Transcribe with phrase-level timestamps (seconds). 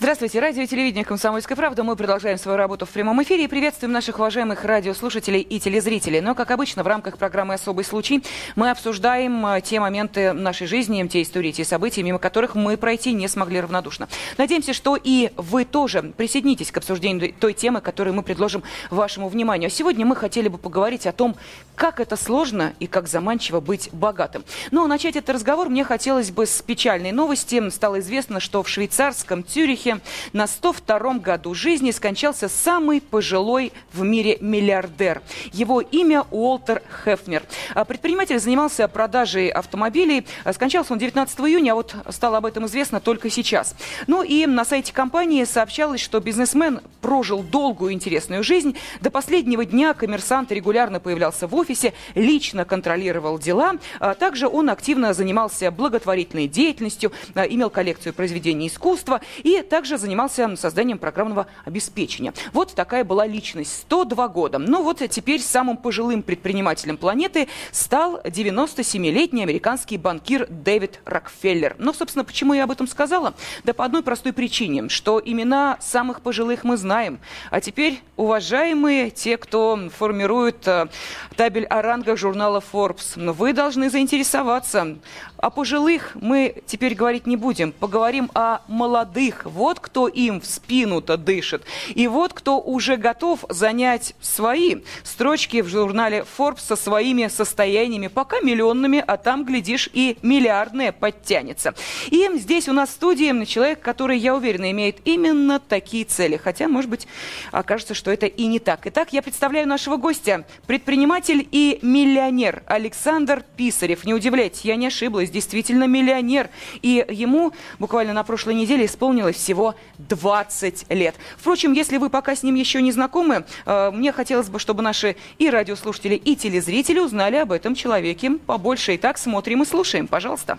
[0.00, 1.82] Здравствуйте, радио и телевидение «Комсомольская правда».
[1.82, 6.20] Мы продолжаем свою работу в прямом эфире и приветствуем наших уважаемых радиослушателей и телезрителей.
[6.20, 8.22] Но, как обычно, в рамках программы «Особый случай»
[8.54, 13.12] мы обсуждаем э, те моменты нашей жизни, те истории, те события, мимо которых мы пройти
[13.12, 14.08] не смогли равнодушно.
[14.36, 19.66] Надеемся, что и вы тоже присоединитесь к обсуждению той темы, которую мы предложим вашему вниманию.
[19.66, 21.34] А сегодня мы хотели бы поговорить о том,
[21.74, 24.44] как это сложно и как заманчиво быть богатым.
[24.70, 27.68] Но начать этот разговор мне хотелось бы с печальной новости.
[27.70, 30.00] Стало известно, что в швейцарском Цюрихе Цюрихе
[30.32, 35.22] на 102-м году жизни скончался самый пожилой в мире миллиардер.
[35.52, 37.42] Его имя Уолтер Хефнер.
[37.74, 40.26] А предприниматель занимался продажей автомобилей.
[40.44, 43.74] А скончался он 19 июня, а вот стало об этом известно только сейчас.
[44.06, 48.76] Ну и на сайте компании сообщалось, что бизнесмен прожил долгую интересную жизнь.
[49.00, 53.74] До последнего дня коммерсант регулярно появлялся в офисе, лично контролировал дела.
[54.18, 60.98] Также он активно занимался благотворительной деятельностью, имел коллекцию произведений искусства и также также занимался созданием
[60.98, 62.34] программного обеспечения.
[62.52, 63.82] Вот такая была личность.
[63.82, 64.58] 102 года.
[64.58, 71.76] Ну вот теперь самым пожилым предпринимателем планеты стал 97-летний американский банкир Дэвид Рокфеллер.
[71.78, 73.34] Ну, собственно, почему я об этом сказала?
[73.62, 77.20] Да по одной простой причине, что имена самых пожилых мы знаем.
[77.52, 80.88] А теперь, уважаемые те, кто формирует э,
[81.36, 84.96] табель о рангах журнала Forbes, вы должны заинтересоваться.
[85.38, 87.70] О пожилых мы теперь говорить не будем.
[87.70, 89.42] Поговорим о молодых.
[89.44, 91.62] Вот кто им в спину-то дышит.
[91.94, 98.40] И вот кто уже готов занять свои строчки в журнале Forbes со своими состояниями, пока
[98.40, 101.74] миллионными, а там, глядишь, и миллиардное подтянется.
[102.10, 106.36] И здесь у нас в студии человек, который, я уверена, имеет именно такие цели.
[106.36, 107.06] Хотя, может быть,
[107.52, 108.86] окажется, что это и не так.
[108.86, 110.44] Итак, я представляю нашего гостя.
[110.66, 114.04] Предприниматель и миллионер Александр Писарев.
[114.04, 116.48] Не удивляйтесь, я не ошиблась, действительно миллионер.
[116.80, 121.16] И ему буквально на прошлой неделе исполнилось всего всего 20 лет.
[121.36, 125.16] Впрочем, если вы пока с ним еще не знакомы, э, мне хотелось бы, чтобы наши
[125.38, 128.94] и радиослушатели, и телезрители узнали об этом человеке побольше.
[128.96, 130.06] Итак, смотрим и слушаем.
[130.06, 130.58] Пожалуйста.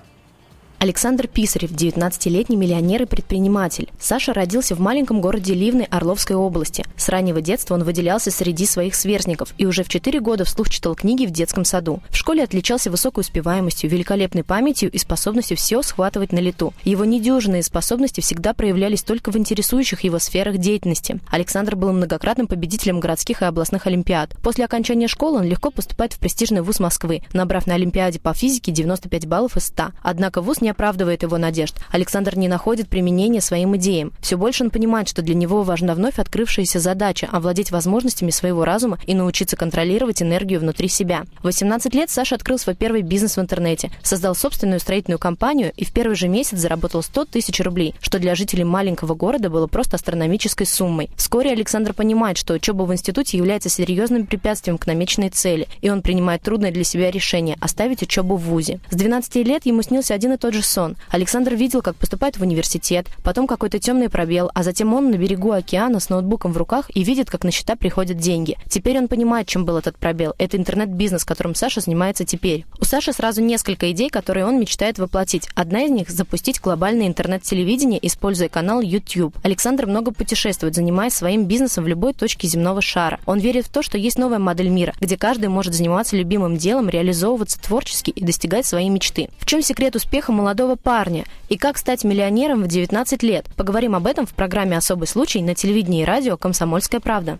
[0.80, 3.90] Александр Писарев, 19-летний миллионер и предприниматель.
[4.00, 6.86] Саша родился в маленьком городе Ливны Орловской области.
[6.96, 10.96] С раннего детства он выделялся среди своих сверстников и уже в 4 года вслух читал
[10.96, 12.02] книги в детском саду.
[12.10, 16.74] В школе отличался высокой успеваемостью, великолепной памятью и способностью все схватывать на лету.
[16.86, 21.20] Его недюжинные способности всегда проявлялись только в интересующих его сферах деятельности.
[21.30, 24.34] Александр был многократным победителем городских и областных олимпиад.
[24.42, 28.72] После окончания школы он легко поступает в престижный вуз Москвы, набрав на олимпиаде по физике
[28.72, 29.90] 95 баллов из 100.
[30.02, 31.74] Однако вуз не не оправдывает его надежд.
[31.90, 34.14] Александр не находит применения своим идеям.
[34.20, 39.00] Все больше он понимает, что для него важна вновь открывшаяся задача– овладеть возможностями своего разума
[39.08, 41.24] и научиться контролировать энергию внутри себя.
[41.40, 45.86] В 18 лет Саша открыл свой первый бизнес в интернете, создал собственную строительную компанию и
[45.86, 49.96] в первый же месяц заработал 100 тысяч рублей, что для жителей маленького города было просто
[49.96, 51.10] астрономической суммой.
[51.18, 56.04] Вскоре Александр понимает, что учеба в институте является серьезным препятствием к намеченной цели, и он
[56.04, 58.80] принимает трудное для себя решение– оставить учебу в ВУЗе.
[58.92, 60.96] С 12 лет ему снился один и тот же же сон.
[61.10, 65.52] Александр видел, как поступает в университет, потом какой-то темный пробел, а затем он на берегу
[65.52, 68.58] океана с ноутбуком в руках и видит, как на счета приходят деньги.
[68.68, 70.36] Теперь он понимает, чем был этот пробел.
[70.38, 72.66] Это интернет-бизнес, которым Саша занимается теперь.
[72.80, 75.50] У Саши сразу несколько идей, которые он мечтает воплотить.
[75.56, 79.36] Одна из них– запустить глобальное интернет-телевидение, используя канал YouTube.
[79.44, 83.20] Александр много путешествует, занимаясь своим бизнесом в любой точке земного шара.
[83.26, 86.90] Он верит в то, что есть новая модель мира, где каждый может заниматься любимым делом,
[86.90, 89.30] реализовываться творчески и достигать своей мечты.
[89.38, 93.46] В чем секрет успеха молодого молодого парня и как стать миллионером в 19 лет.
[93.56, 97.38] Поговорим об этом в программе «Особый случай» на телевидении и радио «Комсомольская правда».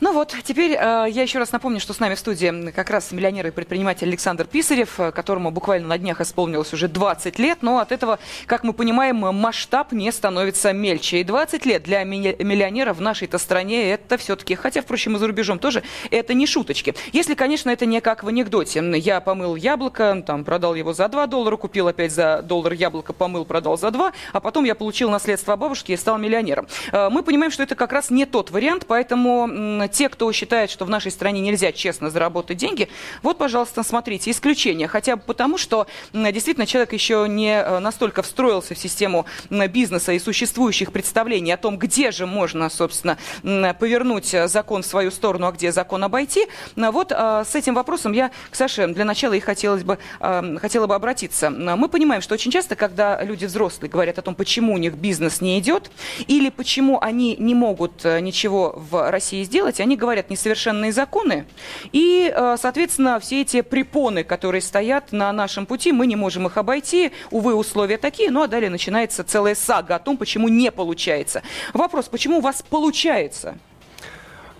[0.00, 3.10] Ну вот, теперь э, я еще раз напомню, что с нами в студии как раз
[3.10, 7.78] миллионер и предприниматель Александр Писарев, э, которому буквально на днях исполнилось уже 20 лет, но
[7.80, 11.20] от этого, как мы понимаем, масштаб не становится мельче.
[11.20, 15.58] И 20 лет для миллионера в нашей-то стране это все-таки, хотя, впрочем, и за рубежом
[15.58, 15.82] тоже,
[16.12, 16.94] это не шуточки.
[17.12, 18.80] Если, конечно, это не как в анекдоте.
[18.98, 23.44] Я помыл яблоко, там, продал его за 2 доллара, купил опять за доллар яблоко, помыл,
[23.44, 26.68] продал за 2, а потом я получил наследство бабушки и стал миллионером.
[26.92, 30.84] Э, мы понимаем, что это как раз не тот вариант, поэтому те, кто считает, что
[30.84, 32.88] в нашей стране нельзя честно заработать деньги,
[33.22, 34.88] вот, пожалуйста, смотрите, исключение.
[34.88, 40.18] Хотя бы потому, что действительно человек еще не э, настолько встроился в систему бизнеса и
[40.18, 45.72] существующих представлений о том, где же можно, собственно, повернуть закон в свою сторону, а где
[45.72, 46.46] закон обойти.
[46.76, 50.86] Вот э, с этим вопросом я к Саше для начала и хотелось бы, э, хотела
[50.86, 51.50] бы обратиться.
[51.50, 55.40] Мы понимаем, что очень часто, когда люди взрослые говорят о том, почему у них бизнес
[55.40, 55.90] не идет,
[56.26, 61.46] или почему они не могут ничего в России сделать, понимаете, они говорят несовершенные законы,
[61.92, 66.56] и, э, соответственно, все эти препоны, которые стоят на нашем пути, мы не можем их
[66.56, 67.12] обойти.
[67.30, 68.30] Увы, условия такие.
[68.30, 71.42] Ну, а далее начинается целая сага о том, почему не получается.
[71.74, 73.56] Вопрос, почему у вас получается?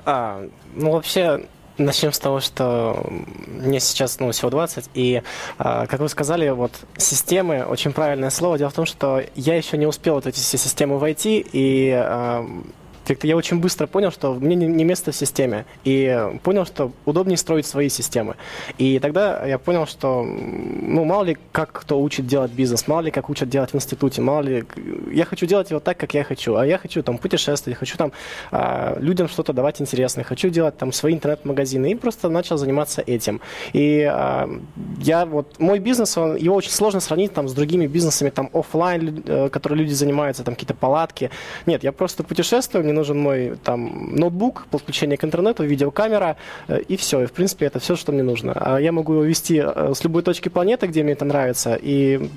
[0.04, 1.46] А, ну, вообще,
[1.78, 3.06] Начнем с того, что
[3.46, 5.22] мне сейчас ну, всего 20, и,
[5.58, 8.58] а, как вы сказали, вот системы, очень правильное слово.
[8.58, 12.44] Дело в том, что я еще не успел вот эти все системы войти, и а,
[13.08, 15.64] как-то я очень быстро понял, что мне не место в системе.
[15.84, 18.36] И понял, что удобнее строить свои системы.
[18.76, 23.10] И тогда я понял, что, ну, мало ли, как кто учит делать бизнес, мало ли,
[23.10, 24.64] как учат делать в институте, мало ли...
[25.10, 26.56] Я хочу делать его так, как я хочу.
[26.56, 28.12] А я хочу там путешествовать, хочу там
[28.50, 31.92] а, людям что-то давать интересное, хочу делать там свои интернет-магазины.
[31.92, 33.40] И просто начал заниматься этим.
[33.72, 34.48] И а,
[35.00, 35.58] я вот...
[35.58, 39.78] Мой бизнес, он, его очень сложно сравнить там с другими бизнесами, там, офлайн, э, которые
[39.78, 41.30] люди занимаются, там, какие-то палатки.
[41.64, 46.36] Нет, я просто путешествую, мне нужен мой там ноутбук, подключение к интернету, видеокамера,
[46.68, 47.22] э, и все.
[47.22, 48.52] И, в принципе, это все, что мне нужно.
[48.52, 52.30] А я могу его вести э, с любой точки планеты, где мне это нравится, и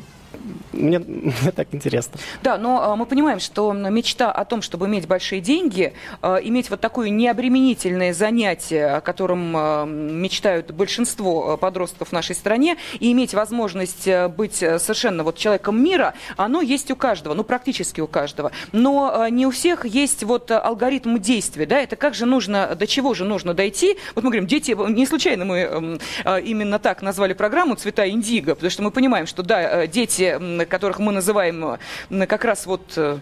[0.73, 2.19] мне, мне так интересно.
[2.43, 6.69] Да, но а, мы понимаем, что мечта о том, чтобы иметь большие деньги, а, иметь
[6.69, 13.33] вот такое необременительное занятие, о котором а, мечтают большинство подростков в нашей стране, и иметь
[13.33, 18.51] возможность быть совершенно вот человеком мира, оно есть у каждого, ну практически у каждого.
[18.71, 23.13] Но не у всех есть вот алгоритм действия, да, это как же нужно, до чего
[23.13, 23.97] же нужно дойти.
[24.15, 25.99] Вот мы говорим, дети, не случайно мы
[26.43, 30.20] именно так назвали программу «Цвета индиго», потому что мы понимаем, что да, дети
[30.69, 31.77] которых мы называем
[32.27, 33.19] как раз вот э,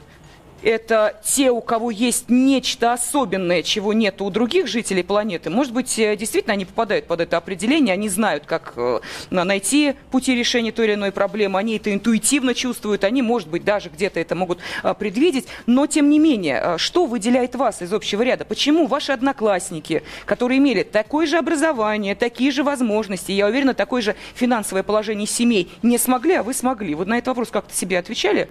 [0.63, 5.49] это те, у кого есть нечто особенное, чего нет у других жителей планеты.
[5.49, 10.35] Может быть, э, действительно они попадают под это определение, они знают, как э, найти пути
[10.35, 14.35] решения той или иной проблемы, они это интуитивно чувствуют, они, может быть, даже где-то это
[14.35, 15.47] могут э, предвидеть.
[15.65, 18.45] Но, тем не менее, что выделяет вас из общего ряда?
[18.45, 24.15] Почему ваши одноклассники, которые имели такое же образование, такие же возможности, я уверена, такое же
[24.35, 26.95] финансовое положение семей, не смогли, а вы смогли?
[26.95, 28.49] Вот на этот вопрос как-то себе отвечали?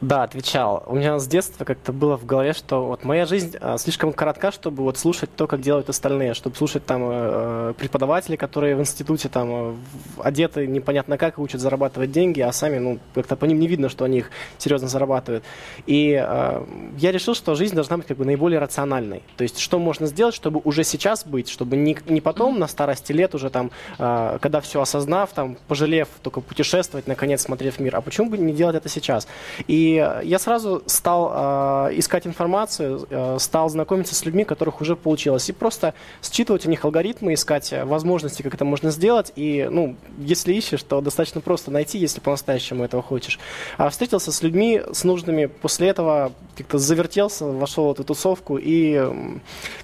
[0.00, 0.84] Да, отвечал.
[0.86, 4.52] У меня с детства как-то было в голове, что вот моя жизнь а, слишком коротка,
[4.52, 9.28] чтобы вот слушать то, как делают остальные, чтобы слушать там э, преподаватели, которые в институте
[9.28, 9.74] там э,
[10.22, 13.88] одеты непонятно как и учат зарабатывать деньги, а сами, ну, как-то по ним не видно,
[13.88, 15.42] что они их серьезно зарабатывают.
[15.86, 16.64] И э,
[16.96, 19.24] я решил, что жизнь должна быть как бы наиболее рациональной.
[19.36, 23.10] То есть, что можно сделать, чтобы уже сейчас быть, чтобы не, не потом на старости
[23.10, 27.96] лет уже там, э, когда все осознав, там, пожалев, только путешествовать, наконец, смотрев мир.
[27.96, 29.26] А почему бы не делать это сейчас?
[29.66, 35.48] И я сразу стал э, искать информацию, э, стал знакомиться с людьми, которых уже получилось,
[35.48, 39.32] и просто считывать у них алгоритмы, искать возможности, как это можно сделать.
[39.36, 43.38] И, ну, если ищешь, то достаточно просто найти, если по-настоящему этого хочешь.
[43.76, 49.02] А встретился с людьми, с нужными, после этого как-то завертелся, вошел в эту тусовку, и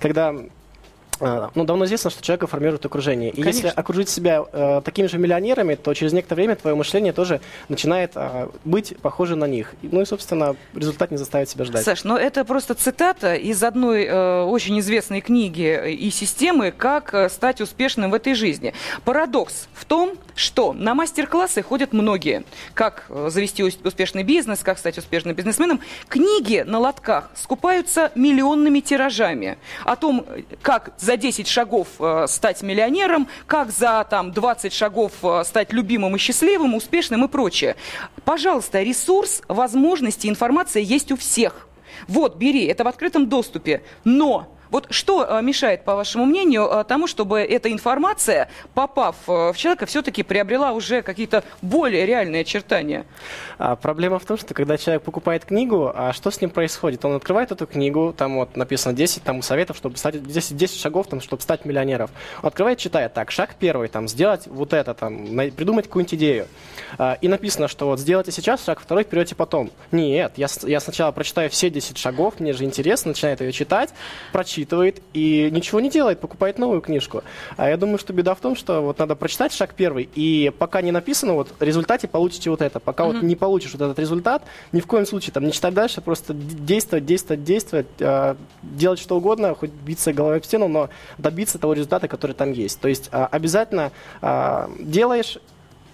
[0.01, 0.35] когда
[1.21, 3.31] ну, давно известно, что человека формирует окружение.
[3.31, 3.67] И Конечно.
[3.67, 8.13] если окружить себя э, такими же миллионерами, то через некоторое время твое мышление тоже начинает
[8.15, 9.75] э, быть похоже на них.
[9.83, 11.85] Ну и, собственно, результат не заставит себя ждать.
[11.85, 17.29] Саш, ну это просто цитата из одной э, очень известной книги и системы «Как э,
[17.29, 18.75] стать успешным в этой жизни».
[19.05, 22.45] Парадокс в том, что на мастер-классы ходят многие.
[22.75, 25.81] Как э, завести успешный бизнес, как стать успешным бизнесменом.
[26.09, 30.27] Книги на лотках скупаются миллионными тиражами о том,
[30.63, 36.17] как за 10 шагов э, стать миллионером, как за там, 20 шагов э, стать любимым
[36.17, 37.77] и счастливым, успешным и прочее.
[38.25, 41.69] Пожалуйста, ресурс, возможности, информация есть у всех.
[42.09, 43.83] Вот, бери, это в открытом доступе.
[44.03, 49.53] Но вот что э, мешает, по вашему мнению, э, тому, чтобы эта информация, попав э,
[49.53, 53.07] в человека, все-таки приобрела уже какие-то более реальные очертания?
[53.59, 57.05] А, проблема в том, что когда человек покупает книгу, а что с ним происходит?
[57.05, 61.07] Он открывает эту книгу, там вот написано 10 там, советов, чтобы стать 10, 10 шагов,
[61.07, 62.11] там, чтобы стать миллионером.
[62.43, 66.49] Он открывает, читает, так, шаг первый, там, сделать вот это, там, придумать какую-нибудь идею.
[66.99, 69.71] А, и написано, что вот сделайте сейчас, шаг второй вперете потом.
[69.93, 73.91] Нет, я, я сначала прочитаю все 10 шагов, мне же интересно, начинает ее читать,
[74.33, 77.23] прочитывать, прочитывает и ничего не делает, покупает новую книжку.
[77.57, 80.81] А я думаю, что беда в том, что вот надо прочитать шаг первый, и пока
[80.83, 82.79] не написано, вот в результате получите вот это.
[82.79, 83.13] Пока mm-hmm.
[83.13, 84.43] вот не получишь вот этот результат,
[84.73, 89.17] ни в коем случае там не читать дальше, просто действовать, действовать, действовать, э, делать что
[89.17, 92.81] угодно, хоть биться головой об стену, но добиться того результата, который там есть.
[92.81, 93.91] То есть э, обязательно
[94.23, 95.39] э, делаешь,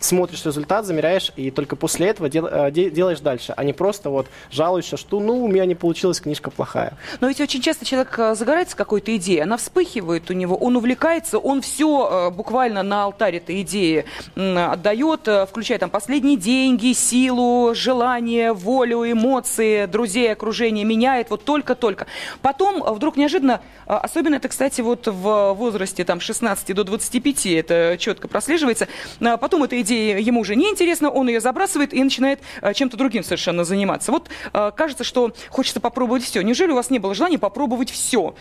[0.04, 4.26] смотришь результат, замеряешь, и только после этого дел, э, делаешь дальше, а не просто вот
[4.50, 6.94] жалуешься, что ну у меня не получилась книжка плохая.
[7.20, 11.38] Но ведь очень часто человек э, загорается какой-то идеей, она вспыхивает у него, он увлекается,
[11.38, 14.04] он все э, буквально на алтарь этой идеи
[14.36, 22.06] отдает, включая там последние деньги, силу, желание, волю, эмоции, друзей, окружение, меняет вот только-только.
[22.42, 28.28] Потом вдруг неожиданно, особенно это, кстати, вот в возрасте там 16 до 25, это четко
[28.28, 28.88] прослеживается,
[29.18, 32.96] потом эта идея идея ему уже не интересна, он ее забрасывает и начинает э, чем-то
[32.96, 34.12] другим совершенно заниматься.
[34.12, 36.42] Вот э, кажется, что хочется попробовать все.
[36.42, 38.34] Неужели у вас не было желания попробовать все?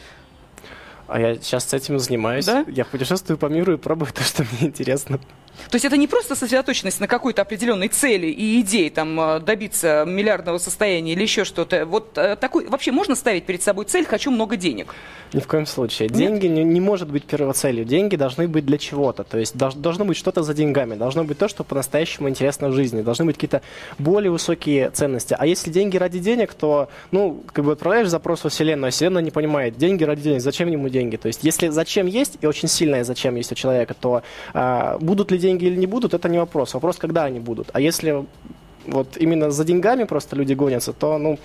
[1.09, 2.45] А я сейчас с этим занимаюсь.
[2.45, 2.65] Да?
[2.67, 5.19] Я путешествую по миру и пробую то, что мне интересно.
[5.69, 10.05] То есть это не просто сосредоточенность на какой-то определенной цели и идее, там, э, добиться
[10.07, 11.85] миллиардного состояния или еще что-то.
[11.85, 14.95] Вот э, такой, вообще можно ставить перед собой цель «хочу много денег»?
[15.33, 16.09] Ни в коем случае.
[16.09, 17.85] Деньги не, не может быть первоцелью.
[17.85, 19.23] Деньги должны быть для чего-то.
[19.23, 20.95] То есть долж, должно быть что-то за деньгами.
[20.95, 23.01] Должно быть то, что по-настоящему интересно в жизни.
[23.01, 23.61] Должны быть какие-то
[23.99, 25.35] более высокие ценности.
[25.37, 29.21] А если деньги ради денег, то, ну, как бы отправляешь запрос во Вселенную, а Вселенная
[29.21, 29.77] не понимает.
[29.77, 30.41] Деньги ради денег.
[30.41, 30.98] Зачем ему деньги?
[31.17, 35.31] То есть если зачем есть, и очень сильное зачем есть у человека, то а, будут
[35.31, 36.73] ли деньги деньги или не будут, это не вопрос.
[36.73, 37.69] Вопрос, когда они будут.
[37.73, 38.25] А если
[38.87, 41.37] вот именно за деньгами просто люди гонятся, то, ну,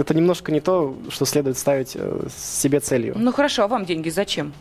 [0.00, 3.14] это немножко не то, что следует ставить э, себе целью.
[3.16, 4.52] Ну хорошо, а вам деньги зачем?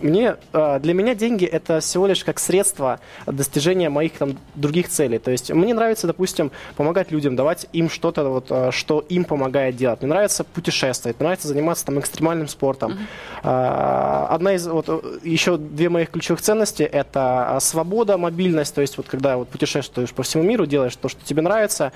[0.00, 5.18] Мне, а, для меня деньги это всего лишь как средство достижения моих там других целей.
[5.18, 9.76] То есть мне нравится, допустим, помогать людям, давать им что-то, вот, а, что им помогает
[9.76, 10.00] делать.
[10.00, 12.98] Мне нравится путешествовать, мне нравится заниматься там экстремальным спортом.
[13.42, 14.26] Uh-huh.
[14.28, 14.88] Одна из, вот,
[15.22, 20.22] еще две моих ключевых ценности это свобода, мобильность, то есть вот когда вот путешествуешь по
[20.22, 21.92] всему миру, делаешь то, что тебе нравится.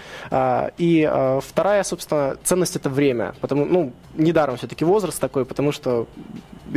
[0.78, 3.34] И вторая, собственно, ценность это время.
[3.40, 6.06] Потому, ну, недаром все-таки возраст такой, потому что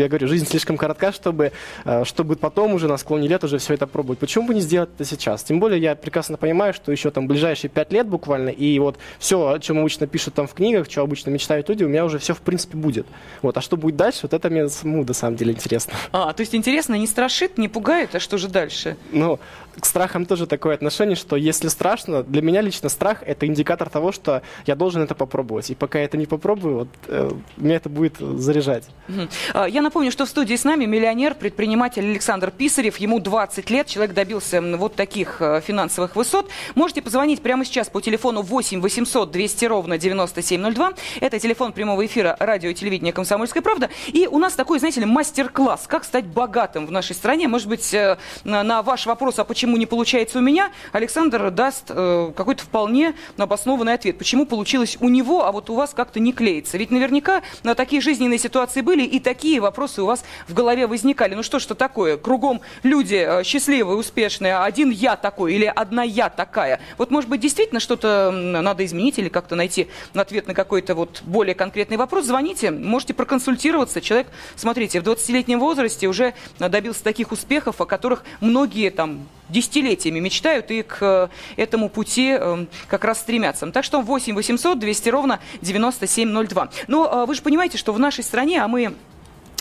[0.02, 1.52] я говорю, жизнь слишком коротка, чтобы,
[1.86, 4.20] э, чтобы потом уже на склоне лет уже все это пробовать.
[4.20, 5.44] Почему бы не сделать это сейчас?
[5.44, 9.50] Тем более я прекрасно понимаю, что еще там ближайшие пять лет буквально, и вот все,
[9.50, 12.34] о чем обычно пишут там в книгах, что обычно мечтают люди, у меня уже все
[12.34, 13.08] в принципе будет.
[13.42, 15.94] Вот, а что будет дальше, вот это мне самому на самом деле интересно.
[16.12, 18.98] А, то есть интересно, не страшит, не пугает, а что же дальше?
[19.12, 19.40] Ну,
[19.80, 24.12] к страхам тоже такое отношение, что если страшно, для меня лично страх это индикатор того,
[24.12, 25.70] что я должен это попробовать.
[25.70, 28.86] И пока я это не попробую, вот, э, меня это будет заряжать.
[29.10, 29.68] Угу.
[29.68, 32.98] Я напомню, что в студии с нами миллионер, предприниматель Александр Писарев.
[32.98, 33.88] Ему 20 лет.
[33.88, 36.50] Человек добился вот таких э, финансовых высот.
[36.76, 40.94] Можете позвонить прямо сейчас по телефону 8 800 200 ровно 9702.
[41.22, 43.90] Это телефон прямого эфира радио и телевидения «Комсомольская правда».
[44.08, 45.86] И у нас такой, знаете ли, мастер-класс.
[45.88, 47.48] Как стать богатым в нашей стране.
[47.48, 52.34] Может быть, э, на ваш вопрос, а почему не получается у меня, Александр даст э,
[52.36, 54.18] какой-то вполне обоснованный ответ.
[54.18, 56.78] Почему получилось у него, а вот у вас как-то не клеится.
[56.78, 61.36] Ведь наверняка на такие жизненные ситуации были и такие вопросы у вас в голове возникали.
[61.36, 62.18] Ну что, что такое?
[62.18, 66.80] Кругом люди э, счастливые, успешные, один я такой или одна я такая.
[66.98, 71.56] Вот, может быть, действительно что-то надо изменить или как-то найти ответ на какой-то вот более
[71.56, 72.26] конкретный вопрос.
[72.26, 74.02] Звоните, можете проконсультироваться.
[74.02, 80.72] Человек, смотрите, в 20-летнем возрасте уже добился таких успехов, о которых многие там десятилетиями мечтают
[80.72, 83.70] и к э, этому пути эм, как раз стремятся.
[83.72, 86.70] Так что 8 800 200 ровно 9702.
[86.88, 88.94] Но э, вы же понимаете, что в нашей стране, а мы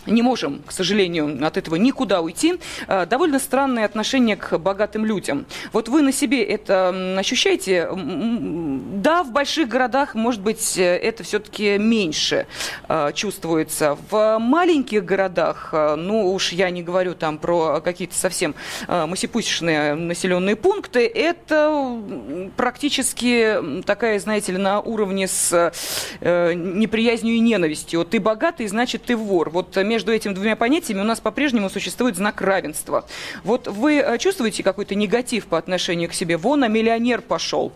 [0.06, 2.58] не можем, к сожалению, от этого никуда уйти.
[2.86, 5.46] А, довольно странное отношение к богатым людям.
[5.72, 7.88] Вот вы на себе это ощущаете?
[7.92, 12.46] Да, в больших городах, может быть, это все-таки меньше
[12.88, 13.96] а, чувствуется.
[14.10, 18.54] В маленьких городах, а, ну уж я не говорю там про какие-то совсем
[18.88, 22.00] масипусечные населенные пункты, это
[22.56, 25.72] практически такая, знаете ли, на уровне с
[26.20, 28.04] э, неприязнью и ненавистью.
[28.04, 29.50] Ты богатый, значит, ты вор.
[29.50, 33.06] Вот между этими двумя понятиями у нас по-прежнему существует знак равенства.
[33.44, 36.36] Вот вы э, чувствуете какой-то негатив по отношению к себе?
[36.36, 37.72] Вон, а миллионер пошел.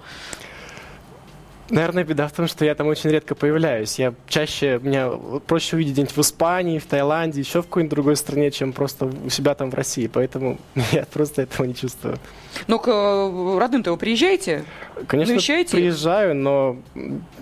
[1.70, 3.98] Наверное, беда в том, что я там очень редко появляюсь.
[3.98, 5.10] Я чаще, меня
[5.46, 9.30] проще увидеть где-нибудь в Испании, в Таиланде, еще в какой-нибудь другой стране, чем просто у
[9.30, 10.06] себя там в России.
[10.06, 10.58] Поэтому
[10.92, 12.18] я просто этого не чувствую.
[12.66, 14.64] Но к э, родным-то вы приезжаете?
[15.06, 15.76] Конечно, Навещаете?
[15.76, 16.76] приезжаю, но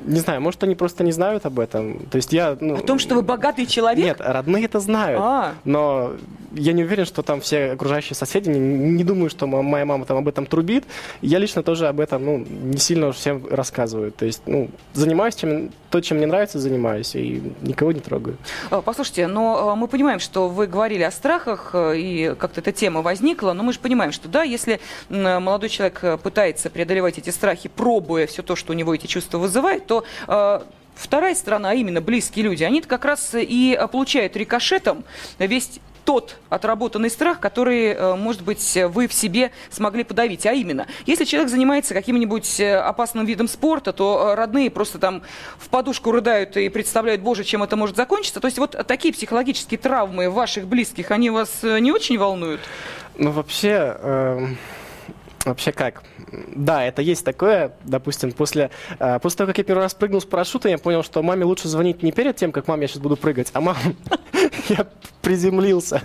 [0.04, 2.00] не знаю, может, они просто не знают об этом.
[2.06, 2.56] То есть я...
[2.60, 4.04] Ну, О том, что вы богатый человек?
[4.04, 5.20] Нет, родные это знают.
[5.22, 5.54] А.
[5.64, 6.12] Но
[6.52, 10.18] я не уверен, что там все окружающие соседи, не, не думаю, что моя мама там
[10.18, 10.84] об этом трубит.
[11.20, 14.12] Я лично тоже об этом, ну, не сильно уж всем рассказываю.
[14.18, 18.36] То есть, ну, занимаюсь чем, то, чем мне нравится, занимаюсь, и никого не трогаю.
[18.68, 22.72] А, послушайте, но а, мы понимаем, что вы говорили о страхах, э, и как-то эта
[22.72, 27.30] тема возникла, но мы же понимаем, что да, если молодой человек э, пытается преодолевать эти
[27.30, 30.04] страхи, пробуя все то, что у него эти чувства вызывает, то
[30.98, 35.04] Вторая сторона, а именно близкие люди, они как раз и получают рикошетом
[35.38, 35.78] весь
[36.08, 40.46] тот отработанный страх, который, э, может быть, вы в себе смогли подавить.
[40.46, 45.20] А именно, если человек занимается каким-нибудь э, опасным видом спорта, то родные просто там
[45.58, 48.40] в подушку рыдают и представляют, боже, чем это может закончиться.
[48.40, 52.62] То есть вот такие психологические травмы ваших близких, они вас не очень волнуют?
[53.18, 53.94] Ну, вообще...
[54.00, 54.46] Э
[55.44, 56.02] Вообще как?
[56.54, 57.72] Да, это есть такое.
[57.84, 61.22] Допустим, после, э, после того, как я первый раз прыгнул с парашютом, я понял, что
[61.22, 63.76] маме лучше звонить не перед тем, как маме я сейчас буду прыгать, а мам,
[64.68, 64.86] я
[65.22, 66.02] приземлился.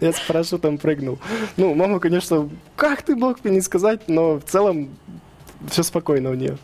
[0.00, 1.18] Я с парашютом прыгнул.
[1.56, 4.90] Ну, мама, конечно, как ты мог мне не сказать, но в целом
[5.68, 6.58] все спокойно у нее.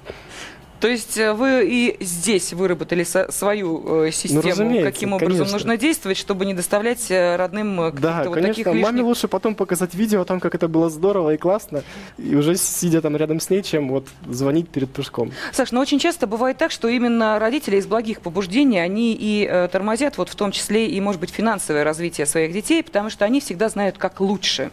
[0.80, 5.52] То есть э, вы и здесь выработали свою э, систему, ну, каким образом конечно.
[5.52, 8.54] нужно действовать, чтобы не доставлять э, родным каких-то да, вот конечно.
[8.54, 8.82] таких лишних...
[8.82, 11.82] Маме лучше потом показать видео о том, как это было здорово и классно,
[12.18, 15.32] и уже сидя там рядом с ней, чем вот звонить перед прыжком.
[15.52, 20.18] Саш, но очень часто бывает так, что именно родители из благих побуждений, они и тормозят
[20.18, 23.68] вот в том числе и, может быть, финансовое развитие своих детей, потому что они всегда
[23.68, 24.70] знают, как лучше.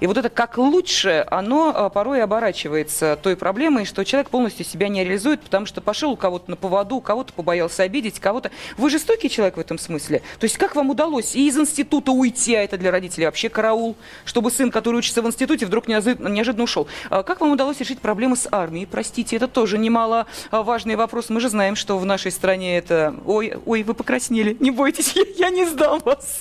[0.00, 4.88] И вот это как лучше, оно а, порой оборачивается той проблемой, что человек полностью себя
[4.88, 8.50] не реализует, потому что пошел у кого-то на поводу, кого-то побоялся обидеть, кого-то...
[8.76, 10.22] Вы жестокий человек в этом смысле?
[10.38, 13.96] То есть как вам удалось и из института уйти, а это для родителей вообще караул,
[14.24, 16.86] чтобы сын, который учится в институте, вдруг неожиданно ушел?
[17.10, 18.86] А как вам удалось решить проблемы с армией?
[18.86, 21.28] Простите, это тоже немало а, важный вопрос.
[21.28, 23.14] Мы же знаем, что в нашей стране это...
[23.26, 26.40] Ой, ой, вы покраснели, не бойтесь, я, я не сдам вас.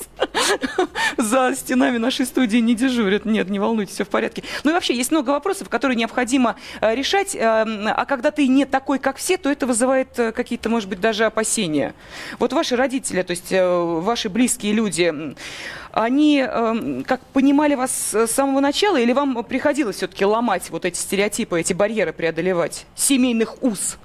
[1.18, 4.44] За стенами нашей студии не дежурю говорят, нет, не волнуйтесь, все в порядке.
[4.64, 8.66] Ну и вообще есть много вопросов, которые необходимо э, решать, э, а когда ты не
[8.66, 11.94] такой, как все, то это вызывает э, какие-то, может быть, даже опасения.
[12.40, 15.14] Вот ваши родители, то есть ваши близкие люди,
[15.92, 16.46] они
[17.06, 21.74] как понимали вас с самого начала или вам приходилось все-таки ломать вот эти стереотипы, эти
[21.74, 23.98] барьеры преодолевать, семейных уз?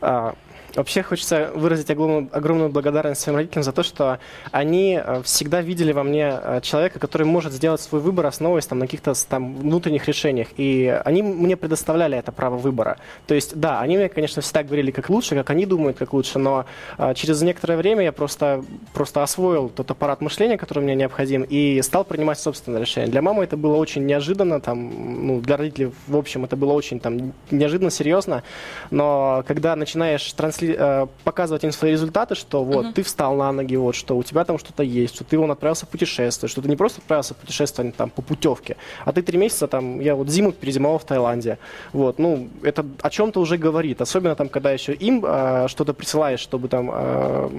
[0.00, 0.34] А,
[0.74, 4.18] Вообще хочется выразить огромную, огромную благодарность своим родителям за то, что
[4.50, 8.78] они э, всегда видели во мне э, человека, который может сделать свой выбор, основываясь там,
[8.78, 10.48] на каких-то там, внутренних решениях.
[10.56, 12.98] И они мне предоставляли это право выбора.
[13.26, 16.38] То есть, да, они мне, конечно, всегда говорили, как лучше, как они думают, как лучше,
[16.38, 16.64] но
[16.96, 18.64] а, через некоторое время я просто,
[18.94, 23.10] просто освоил тот аппарат мышления, который мне необходим, и стал принимать собственное решение.
[23.10, 26.98] Для мамы это было очень неожиданно, там, ну, для родителей, в общем, это было очень
[26.98, 28.42] там, неожиданно, серьезно,
[28.90, 32.92] но когда начинаешь транслировать э, показывать им свои результаты, что вот uh-huh.
[32.92, 35.86] ты встал на ноги, вот что у тебя там что-то есть, что ты он отправился
[35.86, 39.38] в путешествие, что ты не просто отправился в путешествие там по путевке, а ты три
[39.38, 41.58] месяца там, я вот зиму перезимовал в Таиланде,
[41.92, 46.40] вот, ну это о чем-то уже говорит, особенно там, когда еще им э, что-то присылаешь,
[46.40, 47.50] чтобы там э,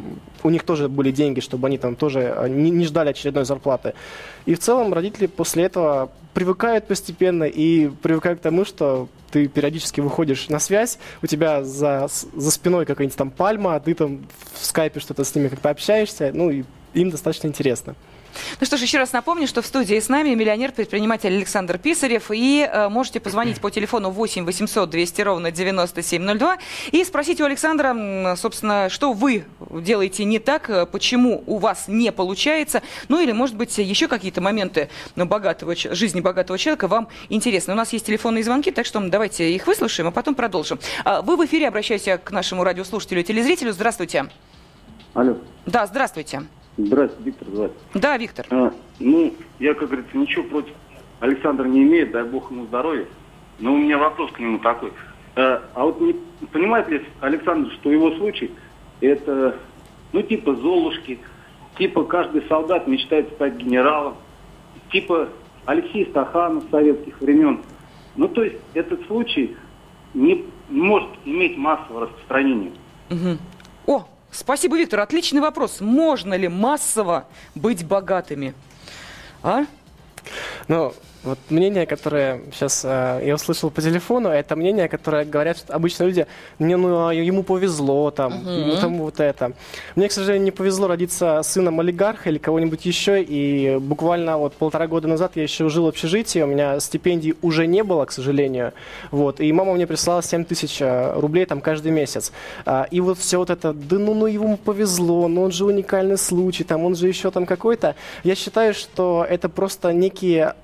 [0.44, 3.94] у них тоже были деньги, чтобы они там тоже э, не, не ждали очередной зарплаты.
[4.46, 10.02] И в целом родители после этого привыкают постепенно и привыкают к тому, что ты периодически
[10.02, 14.66] выходишь на связь, у тебя за, за спиной какая-нибудь там пальма, а ты там в
[14.66, 17.96] скайпе что-то с ними как-то общаешься, ну и им достаточно интересно.
[18.60, 22.32] Ну что ж, еще раз напомню, что в студии с нами миллионер-предприниматель Александр Писарев.
[22.32, 26.58] И э, можете позвонить по телефону 8 800 200 ровно 9702
[26.92, 32.12] и спросить у Александра, собственно, что вы делаете не так, э, почему у вас не
[32.12, 32.82] получается.
[33.10, 37.74] Ну или, может быть, еще какие-то моменты богатого, жизни богатого человека вам интересны.
[37.74, 40.80] У нас есть телефонные звонки, так что давайте их выслушаем, а потом продолжим.
[41.04, 43.74] А, вы в эфире, обращаюсь к нашему радиослушателю и телезрителю.
[43.74, 44.28] Здравствуйте.
[45.14, 45.38] Алло.
[45.66, 46.04] Да, здравствуйте.
[46.14, 47.72] Здравствуйте, Виктор звать.
[47.94, 48.46] Да, Виктор.
[48.50, 50.74] А, ну, я, как говорится, ничего против
[51.20, 53.06] Александра не имею, дай бог ему здоровья.
[53.60, 54.92] Но у меня вопрос к нему такой.
[55.36, 56.16] А, а вот не
[56.52, 58.52] понимает ли Александр, что его случай
[59.02, 59.58] это,
[60.12, 61.20] ну, типа Золушки,
[61.78, 64.16] типа каждый солдат мечтает стать генералом,
[64.92, 65.30] типа
[65.66, 67.62] Алексей Стаханов советских времен.
[68.16, 69.56] Ну, то есть этот случай
[70.14, 72.72] не может иметь массового распространения.
[73.10, 73.38] Угу.
[73.88, 75.00] О, Спасибо, Виктор.
[75.00, 75.80] Отличный вопрос.
[75.80, 78.56] Можно ли массово быть богатыми?
[79.44, 79.66] А?
[80.68, 85.74] Ну, вот мнение, которое сейчас э, я услышал по телефону, это мнение, которое говорят, что
[85.74, 86.28] обычно люди,
[86.60, 88.60] мне, ну, а ему повезло, там, uh-huh.
[88.60, 89.54] ему там вот это.
[89.96, 94.88] Мне, к сожалению, не повезло родиться сыном олигарха или кого-нибудь еще, и буквально вот полтора
[94.88, 98.74] года назад я еще жил в общежитии, у меня стипендий уже не было, к сожалению,
[99.12, 102.32] вот, и мама мне прислала 7 тысяч э, рублей там каждый месяц.
[102.66, 106.18] А, и вот все вот это, да ну, ну ему повезло, но он же уникальный
[106.18, 107.96] случай, там, он же еще там какой-то.
[108.24, 110.56] Я считаю, что это просто некие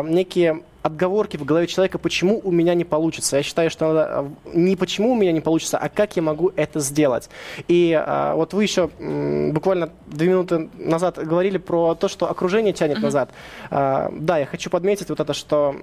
[0.00, 3.36] а, некие отговорки в голове человека, почему у меня не получится.
[3.36, 6.52] Я считаю, что надо а, не почему у меня не получится, а как я могу
[6.56, 7.28] это сделать.
[7.68, 12.72] И а, вот вы еще м, буквально две минуты назад говорили про то, что окружение
[12.72, 13.02] тянет uh-huh.
[13.02, 13.30] назад.
[13.70, 15.76] А, да, я хочу подметить вот это, что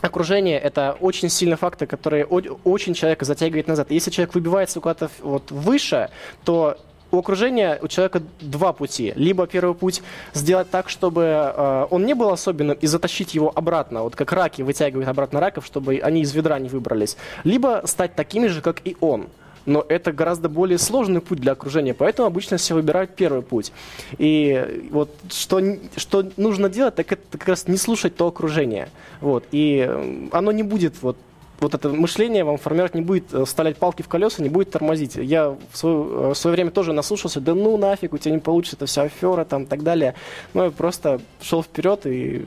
[0.00, 3.90] окружение– это очень сильные факты, которые очень человека затягивает назад.
[3.90, 6.10] Если человек выбивается куда-то вот выше,
[6.44, 6.78] то
[7.10, 9.12] у окружения у человека два пути.
[9.16, 10.02] Либо первый путь
[10.34, 14.62] сделать так, чтобы э, он не был особенным и затащить его обратно, вот как раки
[14.62, 17.16] вытягивают обратно раков, чтобы они из ведра не выбрались.
[17.44, 19.28] Либо стать такими же, как и он
[19.68, 23.70] но это гораздо более сложный путь для окружения, поэтому обычно все выбирают первый путь.
[24.16, 25.60] И вот что,
[25.96, 28.88] что нужно делать, так это как раз не слушать то окружение.
[29.20, 29.44] Вот.
[29.52, 29.88] И
[30.32, 31.18] оно не будет вот
[31.60, 35.16] вот это мышление вам формировать не будет, э, вставлять палки в колеса, не будет тормозить.
[35.16, 38.40] Я в свое, э, в свое время тоже наслушался, да ну нафиг, у тебя не
[38.40, 40.14] получится, это вся афера там и так далее.
[40.54, 42.46] Но я просто шел вперед и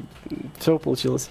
[0.60, 1.30] все получилось.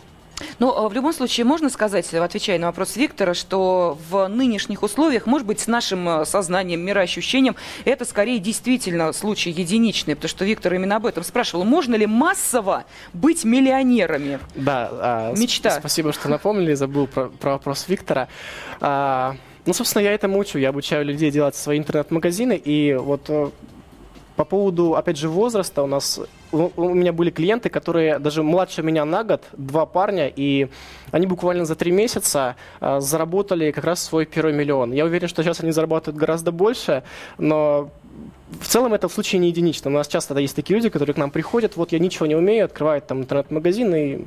[0.59, 5.26] Ну, а в любом случае, можно сказать, отвечая на вопрос Виктора, что в нынешних условиях,
[5.26, 10.74] может быть, с нашим э, сознанием, мироощущением, это скорее действительно случай единичный, потому что Виктор
[10.74, 11.64] именно об этом спрашивал.
[11.64, 14.38] Можно ли массово быть миллионерами?
[14.55, 15.79] Да, а, мечта.
[15.79, 18.29] Спасибо, что напомнили, забыл про, про вопрос Виктора.
[18.81, 20.59] А, ну, собственно, я этому учу.
[20.59, 23.50] Я обучаю людей делать свои интернет-магазины, и вот э,
[24.37, 26.20] по поводу, опять же, возраста, у нас
[26.52, 30.68] у меня были клиенты, которые даже младше меня на год, два парня, и
[31.10, 34.92] они буквально за три месяца э, заработали как раз свой первый миллион.
[34.92, 37.02] Я уверен, что сейчас они зарабатывают гораздо больше,
[37.38, 37.90] но
[38.60, 39.90] в целом это в случае не единично.
[39.90, 42.64] У нас часто есть такие люди, которые к нам приходят, вот я ничего не умею,
[42.64, 44.24] открывают там интернет-магазин и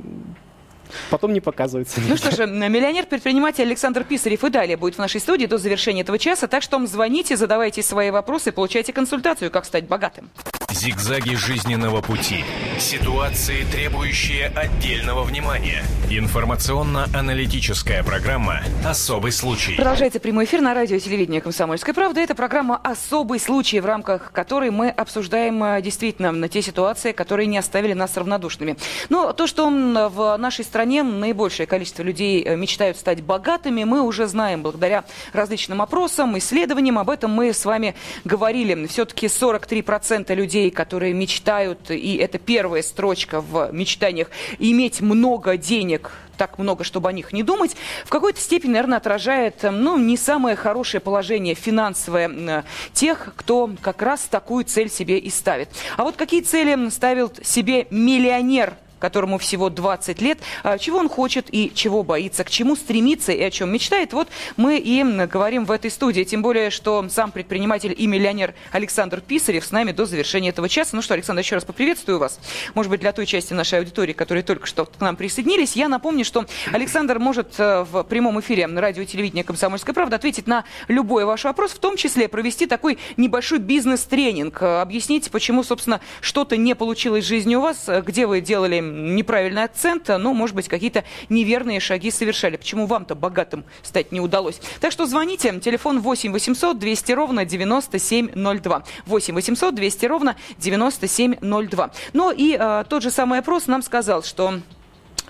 [1.10, 2.00] потом не показывается.
[2.08, 6.18] Ну что же, миллионер-предприниматель Александр Писарев и далее будет в нашей студии до завершения этого
[6.18, 10.30] часа, так что звоните, задавайте свои вопросы, получайте консультацию, как стать богатым.
[10.70, 12.44] Зигзаги жизненного пути.
[12.78, 15.82] Ситуации, требующие отдельного внимания.
[16.10, 19.76] Информационно-аналитическая программа «Особый случай».
[19.76, 22.20] Продолжается прямой эфир на радио и телевидении «Комсомольская правда».
[22.20, 27.46] Это программа «Особый случай», в рамках которой мы обсуждаем э, действительно на те ситуации, которые
[27.46, 28.76] не оставили нас равнодушными.
[29.08, 34.26] Но то, что в нашей стране наибольшее количество людей э, мечтают стать богатыми, мы уже
[34.26, 36.98] знаем благодаря различным опросам, исследованиям.
[36.98, 38.86] Об этом мы с вами говорили.
[38.86, 46.12] Все-таки 43% людей людей, которые мечтают, и это первая строчка в мечтаниях, иметь много денег,
[46.36, 50.54] так много, чтобы о них не думать, в какой-то степени, наверное, отражает ну, не самое
[50.54, 55.70] хорошее положение финансовое тех, кто как раз такую цель себе и ставит.
[55.96, 61.46] А вот какие цели ставил себе миллионер которому всего 20 лет, а, чего он хочет
[61.50, 64.12] и чего боится, к чему стремится и о чем мечтает.
[64.12, 66.24] Вот мы и говорим в этой студии.
[66.24, 70.96] Тем более, что сам предприниматель и миллионер Александр Писарев с нами до завершения этого часа.
[70.96, 72.38] Ну что, Александр, еще раз поприветствую вас.
[72.74, 76.24] Может быть, для той части нашей аудитории, которые только что к нам присоединились, я напомню,
[76.24, 81.24] что Александр может э, в прямом эфире радио и телевидения «Комсомольская правда» ответить на любой
[81.24, 86.74] ваш вопрос, в том числе провести такой небольшой бизнес-тренинг, э, объяснить, почему, собственно, что-то не
[86.74, 91.04] получилось в жизни у вас, э, где вы делали неправильный акцент, ну, может быть, какие-то
[91.28, 92.56] неверные шаги совершали.
[92.56, 94.60] Почему вам-то богатым стать не удалось?
[94.80, 95.58] Так что звоните.
[95.60, 98.84] Телефон 8 800 200 ровно 9702.
[99.06, 101.90] 8 800 200 ровно 9702.
[102.12, 104.60] Ну и э, тот же самый опрос нам сказал, что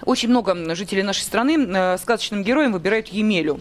[0.02, 3.60] очень много жителей нашей страны э, сказочным героем выбирают Емелю.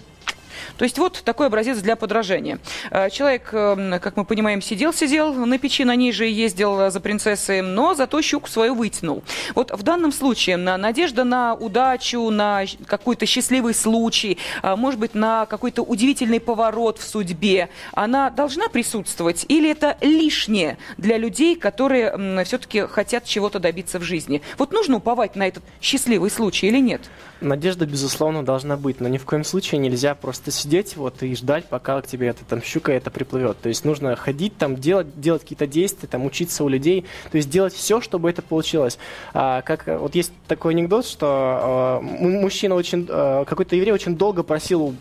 [0.78, 2.60] То есть вот такой образец для подражания.
[2.92, 7.62] Э, человек, э, как мы понимаем, сидел-сидел на печи, на ней же ездил за принцессой,
[7.62, 9.24] но зато щуку свою вытянул.
[9.56, 15.46] Вот в данном случае надежда на удачу, на какой-то счастливый случай, э, может быть, на
[15.46, 22.82] какой-то удивительный поворот в судьбе, она должна присутствовать или это лишнее для людей, которые все-таки
[22.82, 24.42] хотят чего-то добиться в жизни?
[24.58, 27.02] Вот нужно уповать на этот счастливый случай или нет?
[27.42, 31.66] Надежда, безусловно, должна быть, но ни в коем случае нельзя просто сидеть вот и ждать,
[31.66, 33.60] пока к тебе эта там щука это приплывет.
[33.62, 37.50] То есть нужно ходить там, делать, делать какие-то действия, там, учиться у людей, то есть
[37.50, 38.98] делать все, чтобы это получилось.
[39.34, 44.44] А, как, вот есть такой анекдот, что а, мужчина очень, а, какой-то еврей очень долго
[44.44, 44.96] просил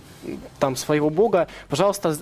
[0.59, 2.17] там своего бога, пожалуйста,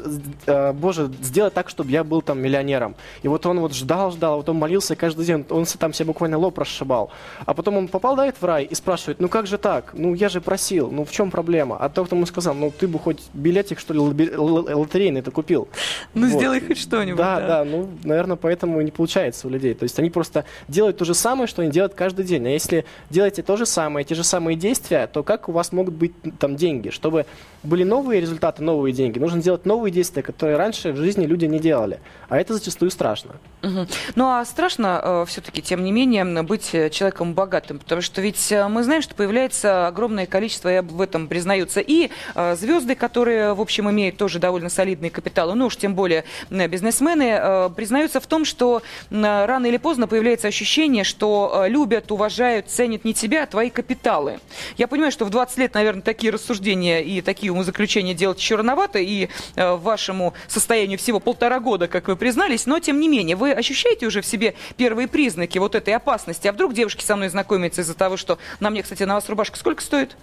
[0.47, 2.95] э, Боже, сделай так, чтобы я был там миллионером.
[3.23, 6.39] И вот он вот ждал, ждал, вот он молился каждый день, он там себе буквально
[6.39, 7.11] лоб расшибал.
[7.47, 9.91] А потом он попал, да, в рай и спрашивает, ну как же так?
[9.93, 11.77] Ну я же просил, ну в чем проблема?
[11.77, 15.69] А тот ему сказал, ну ты бы хоть билетик, что ли, лотерейный ты купил.
[16.15, 16.37] Ну вот.
[16.37, 17.19] сделай хоть что-нибудь.
[17.19, 19.75] Да, да, да, ну, наверное, поэтому и не получается у людей.
[19.75, 22.47] То есть они просто делают то же самое, что они делают каждый день.
[22.47, 25.95] А если делаете то же самое, те же самые действия, то как у вас могут
[25.95, 26.91] быть там деньги?
[26.91, 27.27] Чтобы
[27.63, 29.19] были новые результаты, новые деньги.
[29.19, 31.99] Нужно делать новые действия, которые раньше в жизни люди не делали.
[32.29, 33.33] А это зачастую страшно.
[33.63, 33.87] Угу.
[34.15, 37.81] Ну а страшно э, все-таки, тем не менее, быть человеком богатым.
[37.81, 42.11] Потому что ведь э, мы знаем, что появляется огромное количество, и в этом признаются, и
[42.35, 46.69] э, звезды, которые, в общем, имеют тоже довольно солидные капиталы, ну уж тем более э,
[46.69, 52.13] бизнесмены, э, признаются в том, что э, рано или поздно появляется ощущение, что э, любят,
[52.13, 54.39] уважают, ценят не тебя, а твои капиталы.
[54.79, 58.57] Я понимаю, что в 20 лет, наверное, такие рассуждения и такие умозаключения исключение делать еще
[58.57, 63.37] рановато, и э, вашему состоянию всего полтора года, как вы признались, но тем не менее,
[63.37, 66.47] вы ощущаете уже в себе первые признаки вот этой опасности?
[66.47, 69.57] А вдруг девушки со мной знакомятся из-за того, что на мне, кстати, на вас рубашка
[69.57, 70.15] сколько стоит?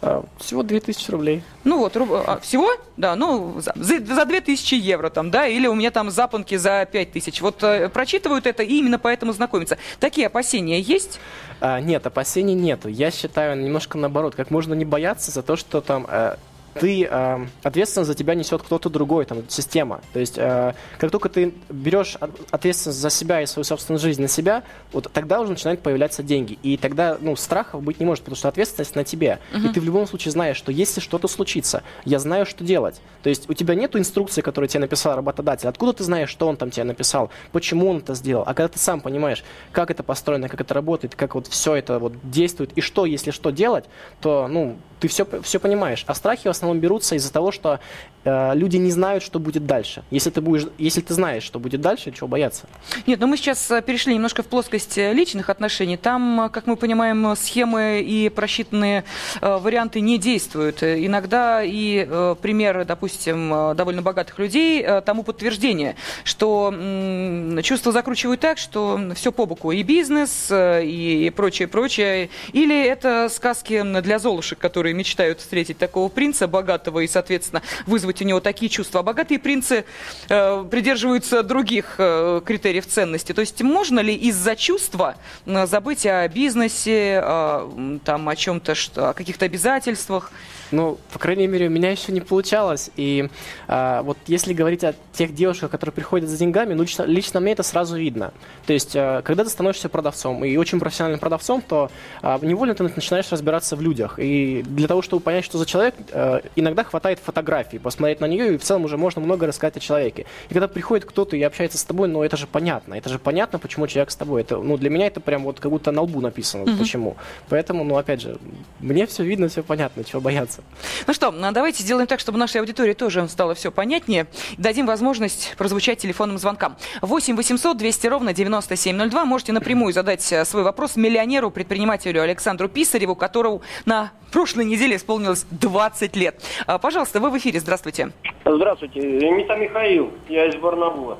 [0.00, 1.42] А, всего 2000 рублей.
[1.64, 2.10] Ну вот, руб...
[2.12, 2.70] а, всего?
[2.96, 7.40] Да, ну, за, за 2000 евро там, да, или у меня там запонки за 5000.
[7.40, 9.78] Вот э, прочитывают это и именно поэтому знакомятся.
[10.00, 11.20] Такие опасения есть?
[11.60, 12.88] А, нет, опасений нету.
[12.88, 16.36] Я считаю немножко наоборот, как можно не бояться за то, что там э,
[16.74, 20.00] ты э, ответственность за тебя несет кто-то другой, там, система.
[20.12, 22.16] То есть, э, как только ты берешь
[22.50, 26.58] ответственность за себя и свою собственную жизнь на себя, вот тогда уже начинают появляться деньги.
[26.62, 29.38] И тогда, ну, страхов быть не может, потому что ответственность на тебе.
[29.52, 29.70] Uh-huh.
[29.70, 33.00] И ты в любом случае знаешь, что если что-то случится, я знаю, что делать.
[33.22, 35.68] То есть, у тебя нет инструкции, которую тебе написал работодатель.
[35.68, 38.42] Откуда ты знаешь, что он там тебе написал, почему он это сделал?
[38.46, 41.98] А когда ты сам понимаешь, как это построено, как это работает, как вот все это
[41.98, 43.84] вот действует, и что, если что делать,
[44.20, 46.04] то, ну, ты все, все понимаешь.
[46.06, 47.80] А страхи в основном берутся из-за того, что
[48.24, 50.04] э, люди не знают, что будет дальше.
[50.10, 52.66] Если ты, будешь, если ты знаешь, что будет дальше, чего бояться?
[53.06, 55.96] Нет, но мы сейчас э, перешли немножко в плоскость э, личных отношений.
[55.96, 59.04] Там, э, как мы понимаем, схемы и просчитанные
[59.40, 60.82] э, варианты не действуют.
[60.82, 68.40] Иногда и э, примеры, допустим, довольно богатых людей э, тому подтверждение, что э, чувства закручивают
[68.40, 69.72] так, что все по боку.
[69.72, 72.30] И бизнес, э, и прочее, прочее.
[72.52, 78.24] Или это сказки для золушек, которые мечтают встретить такого принца богатого и, соответственно, вызвать у
[78.24, 79.00] него такие чувства.
[79.00, 79.84] А богатые принцы
[80.28, 83.32] э, придерживаются других э, критериев ценности.
[83.32, 89.12] То есть можно ли из-за чувства э, забыть о бизнесе, э, там, о чем-то, о
[89.14, 90.30] каких-то обязательствах?
[90.72, 92.90] Ну, по крайней мере, у меня еще не получалось.
[92.96, 93.28] И
[93.68, 97.52] а, вот если говорить о тех девушках, которые приходят за деньгами, ну, лично, лично мне
[97.52, 98.32] это сразу видно.
[98.66, 101.90] То есть, а, когда ты становишься продавцом, и очень профессиональным продавцом, то
[102.22, 104.18] а, невольно ты начинаешь разбираться в людях.
[104.18, 108.54] И для того, чтобы понять, что за человек, а, иногда хватает фотографии, посмотреть на нее,
[108.54, 110.26] и в целом уже можно много рассказать о человеке.
[110.48, 112.94] И когда приходит кто-то и общается с тобой, ну, это же понятно.
[112.94, 114.42] Это же понятно, почему человек с тобой.
[114.42, 116.78] Это, ну, для меня это прям вот как будто на лбу написано, mm-hmm.
[116.78, 117.16] почему.
[117.48, 118.38] Поэтому, ну, опять же,
[118.80, 120.62] мне все видно, все понятно, чего бояться.
[121.06, 124.26] Ну что, а давайте сделаем так, чтобы нашей аудитории тоже стало все понятнее.
[124.58, 126.76] Дадим возможность прозвучать телефонным звонкам.
[127.00, 129.24] 8 800 200 ровно 9702.
[129.24, 135.44] Можете напрямую задать э, свой вопрос миллионеру, предпринимателю Александру Писареву, которому на прошлой неделе исполнилось
[135.50, 136.31] 20 лет.
[136.66, 137.60] А, пожалуйста, вы в эфире.
[137.60, 138.10] Здравствуйте.
[138.44, 139.00] Здравствуйте.
[139.00, 140.10] Мита Михаил.
[140.28, 141.18] Я из Барнаула.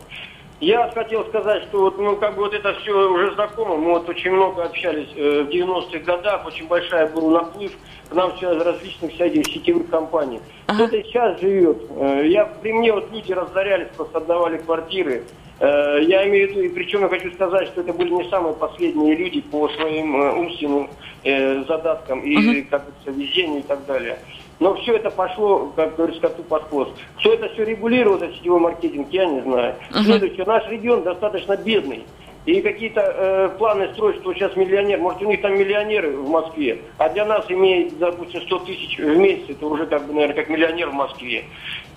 [0.60, 3.76] Я хотел сказать, что вот, ну, как бы вот это все уже знакомо.
[3.76, 7.72] Мы вот очень много общались э, в 90-х годах, очень большая был наплыв
[8.08, 10.40] к нам сейчас различных всяких сетевых компаний.
[10.68, 10.86] Ага.
[10.86, 11.78] Кто-то сейчас живет.
[11.96, 15.24] Э, я, при мне вот люди разорялись, просто отдавали квартиры.
[15.58, 18.54] Э, я имею в виду, и причем я хочу сказать, что это были не самые
[18.54, 20.90] последние люди по своим э, умственным
[21.24, 22.68] э, задаткам и, ага.
[22.70, 24.18] как бы, везению и так далее.
[24.62, 26.92] Но все это пошло, как говорится, коту под хвост.
[27.18, 29.74] Кто это все регулирует, этот сетевой маркетинг, я не знаю.
[29.90, 30.04] Uh-huh.
[30.04, 32.04] Следующее, наш регион достаточно бедный.
[32.46, 36.78] И какие-то э, планы строить, что сейчас миллионер, может у них там миллионеры в Москве,
[36.98, 40.48] а для нас иметь, допустим, 100 тысяч в месяц, это уже как бы, наверное, как
[40.48, 41.44] миллионер в Москве.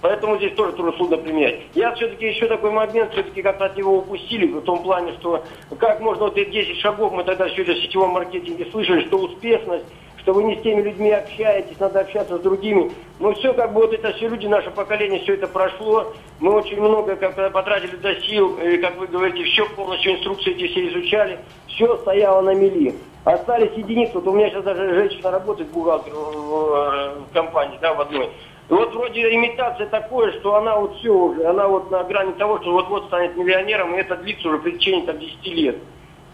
[0.01, 1.61] Поэтому здесь тоже трудно применять.
[1.75, 5.43] Я все-таки еще такой момент, все-таки как-то от него упустили, в том плане, что
[5.77, 9.17] как можно вот эти 10 шагов, мы тогда все это в сетевом маркетинге слышали, что
[9.17, 9.85] успешность,
[10.25, 12.91] что вы не с теми людьми общаетесь, надо общаться с другими.
[13.19, 16.13] Ну все, как бы вот это все люди, наше поколение, все это прошло.
[16.39, 20.65] Мы очень много как потратили до сил, и, как вы говорите, все полностью инструкции эти
[20.71, 21.37] все изучали.
[21.67, 22.95] Все стояло на мели.
[23.23, 24.13] Остались единицы.
[24.15, 28.25] Вот у меня сейчас даже женщина работает бухгалтером в, в компании, да, в одной.
[28.67, 32.59] И вот вроде имитация такое, что она вот все уже, она вот на грани того,
[32.61, 35.75] что вот-вот станет миллионером, и это длится уже в течение там, 10 лет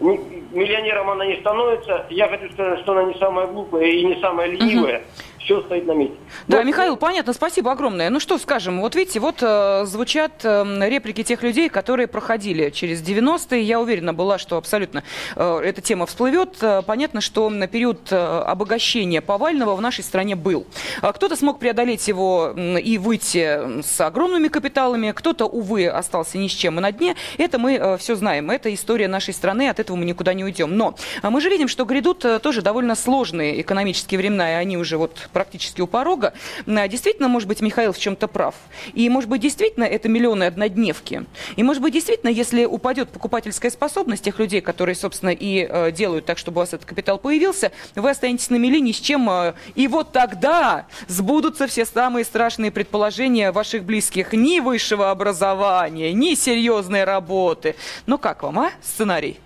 [0.02, 2.06] миллионером она не становится.
[2.10, 4.98] Я хочу сказать, что она не самая глупая и не самая ленивая.
[4.98, 6.16] Угу все стоит на месте.
[6.48, 6.66] Да, вот.
[6.66, 8.10] Михаил, понятно, спасибо огромное.
[8.10, 13.02] Ну что скажем, вот видите, вот э, звучат э, реплики тех людей, которые проходили через
[13.02, 13.62] 90-е.
[13.62, 15.02] Я уверена была, что абсолютно
[15.36, 16.62] э, эта тема всплывет.
[16.62, 20.66] Э, понятно, что на период э, обогащения Повального в нашей стране был.
[21.00, 26.52] А кто-то смог преодолеть его и выйти с огромными капиталами, кто-то, увы, остался ни с
[26.52, 27.16] чем и на дне.
[27.38, 28.50] Это мы э, все знаем.
[28.50, 30.76] Это история нашей страны, от этого мы никуда не уйдем.
[30.76, 34.76] Но э, мы же видим, что грядут э, тоже довольно сложные экономические времена, и они
[34.76, 36.32] уже вот практически у порога,
[36.66, 38.54] действительно, может быть, Михаил в чем-то прав.
[38.94, 41.24] И, может быть, действительно, это миллионы однодневки.
[41.56, 46.26] И, может быть, действительно, если упадет покупательская способность тех людей, которые, собственно, и э, делают
[46.26, 49.28] так, чтобы у вас этот капитал появился, вы останетесь на мели ни с чем.
[49.30, 54.32] Э, и вот тогда сбудутся все самые страшные предположения ваших близких.
[54.32, 57.76] Ни высшего образования, ни серьезной работы.
[58.06, 59.38] Ну как вам, а, сценарий?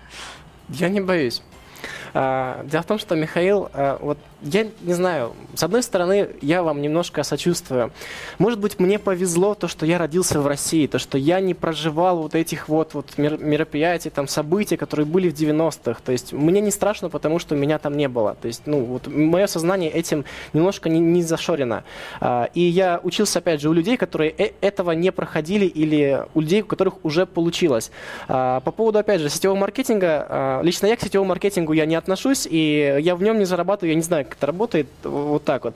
[0.68, 1.42] Я не боюсь.
[2.14, 6.62] А, дело в том, что Михаил, а, вот я не знаю, с одной стороны, я
[6.62, 7.90] вам немножко сочувствую.
[8.38, 12.18] Может быть, мне повезло то, что я родился в России, то, что я не проживал
[12.18, 16.00] вот этих вот, вот мероприятий, там, событий, которые были в 90-х.
[16.04, 18.36] То есть мне не страшно, потому что меня там не было.
[18.40, 21.84] То есть, ну, вот мое сознание этим немножко не, не зашорено.
[22.20, 26.40] А, и я учился, опять же, у людей, которые э, этого не проходили, или у
[26.40, 27.90] людей, у которых уже получилось.
[28.26, 32.98] По поводу, опять же, сетевого маркетинга, лично я к сетевому маркетингу я не отношусь, и
[33.00, 35.74] я в нем не зарабатываю, я не знаю, как это работает, вот так вот.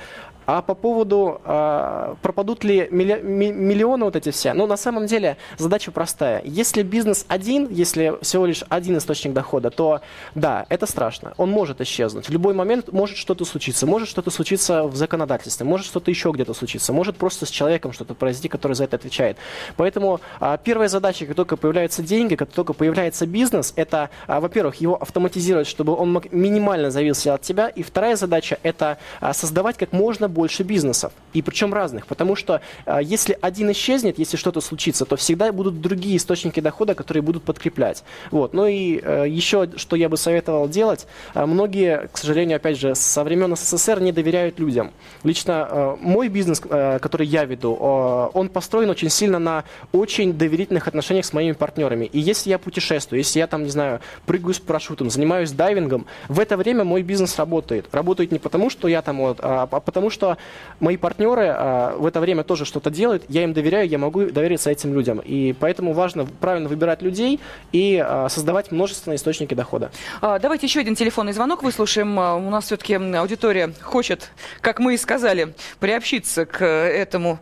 [0.52, 5.36] А по поводу, э, пропадут ли милли, миллионы вот эти все, ну, на самом деле
[5.58, 6.42] задача простая.
[6.44, 10.00] Если бизнес один, если всего лишь один источник дохода, то
[10.34, 11.34] да, это страшно.
[11.36, 12.28] Он может исчезнуть.
[12.28, 13.86] В любой момент может что-то случиться.
[13.86, 18.14] Может что-то случиться в законодательстве, может что-то еще где-то случиться, может просто с человеком что-то
[18.14, 19.36] произойти, который за это отвечает.
[19.76, 24.76] Поэтому э, первая задача, как только появляются деньги, как только появляется бизнес, это, э, во-первых,
[24.76, 27.68] его автоматизировать, чтобы он минимально зависел от тебя.
[27.68, 32.60] И вторая задача– это э, создавать как можно больше бизнесов, и причем разных, потому что
[32.86, 37.42] э, если один исчезнет, если что-то случится, то всегда будут другие источники дохода, которые будут
[37.42, 38.04] подкреплять.
[38.30, 38.54] Вот.
[38.54, 42.94] Ну и э, еще, что я бы советовал делать, э, многие, к сожалению, опять же,
[42.94, 44.92] со времен СССР не доверяют людям.
[45.24, 50.88] Лично э, мой бизнес, э, который я веду, он построен очень сильно на очень доверительных
[50.88, 52.06] отношениях с моими партнерами.
[52.06, 56.40] И если я путешествую, если я там, не знаю, прыгаю с парашютом, занимаюсь дайвингом, в
[56.40, 57.86] это время мой бизнес работает.
[57.92, 60.36] Работает не потому, что я там, вот, а, а потому что
[60.78, 64.70] мои партнеры а, в это время тоже что-то делают, я им доверяю, я могу довериться
[64.70, 65.20] этим людям.
[65.24, 67.40] И поэтому важно правильно выбирать людей
[67.72, 69.90] и а, создавать множественные источники дохода.
[70.20, 72.18] Давайте еще один телефонный звонок выслушаем.
[72.18, 77.38] У нас все-таки аудитория хочет, как мы и сказали, приобщиться к этому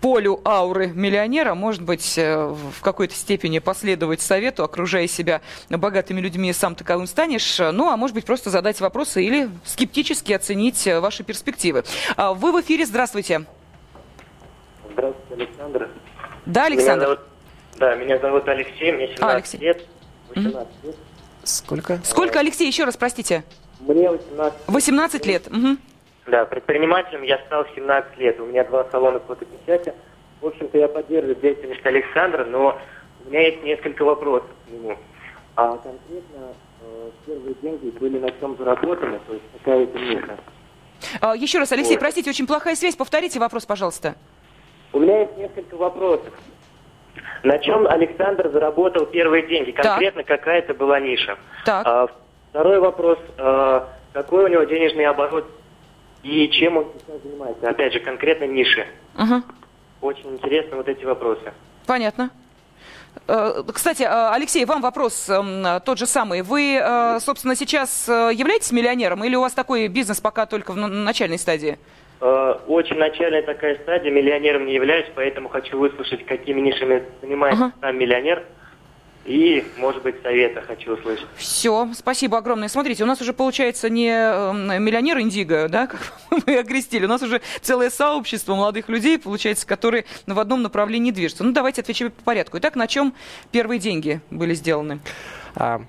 [0.00, 6.52] полю ауры миллионера, может быть, э, в какой-то степени последовать совету, окружая себя богатыми людьми,
[6.52, 7.58] сам таковым станешь.
[7.58, 11.84] Ну, а может быть, просто задать вопросы или скептически оценить э, ваши перспективы.
[12.16, 13.44] А, вы в эфире, здравствуйте.
[14.92, 15.88] Здравствуйте, Александр.
[16.46, 17.06] Да, Александр.
[17.06, 17.20] Меня зовут,
[17.78, 19.58] да, меня зовут Алексей, мне 17 а, Алексей.
[19.58, 19.86] лет.
[20.34, 20.86] 18 mm-hmm.
[20.86, 20.96] лет.
[21.44, 22.00] Сколько?
[22.04, 23.44] Сколько, Алексей, еще раз, простите?
[23.80, 24.58] Мне 18.
[24.66, 25.46] 18 лет.
[25.48, 25.76] Угу.
[26.28, 28.38] Да, предпринимателем я стал 17 лет.
[28.38, 29.94] У меня два салона фотопечати.
[30.42, 32.78] В общем-то, я поддерживаю деятельность Александра, но
[33.24, 34.96] у меня есть несколько вопросов к нему.
[35.56, 40.38] А конкретно э, первые деньги были на чем заработаны, то есть какая это ниша?
[41.20, 42.00] А, еще раз, Алексей, вот.
[42.00, 42.94] простите, очень плохая связь.
[42.94, 44.14] Повторите вопрос, пожалуйста.
[44.92, 46.32] У меня есть несколько вопросов.
[47.42, 49.70] На чем Александр заработал первые деньги?
[49.70, 50.38] Конкретно так.
[50.38, 51.38] какая это была ниша?
[51.64, 51.86] Так.
[51.86, 52.08] А,
[52.50, 53.18] второй вопрос.
[53.38, 55.46] А, какой у него денежный оборот
[56.22, 57.68] и чем он сейчас занимается.
[57.68, 58.86] Опять же, конкретно ниши.
[59.16, 59.42] Угу.
[60.00, 61.52] Очень интересны вот эти вопросы.
[61.86, 62.30] Понятно.
[63.26, 66.42] Э, кстати, э, Алексей, вам вопрос эм, тот же самый.
[66.42, 71.38] Вы, э, собственно, сейчас являетесь миллионером или у вас такой бизнес пока только в начальной
[71.38, 71.78] стадии?
[72.20, 77.74] Очень начальная такая стадия, миллионером не являюсь, поэтому хочу выслушать, какими нишами занимается ага.
[77.80, 78.44] сам миллионер–
[79.28, 81.26] и, может быть, совета хочу услышать.
[81.36, 82.68] Все, спасибо огромное.
[82.68, 87.20] Смотрите, у нас уже получается не э, миллионер Индиго, да, как мы окрестили, у нас
[87.20, 91.44] уже целое сообщество молодых людей, получается, которые в одном направлении движутся.
[91.44, 92.56] Ну, давайте отвечать по порядку.
[92.56, 93.14] Итак, на чем
[93.52, 94.98] первые деньги были сделаны?
[95.54, 95.82] А,